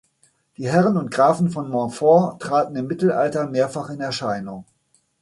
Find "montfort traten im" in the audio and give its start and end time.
1.69-2.87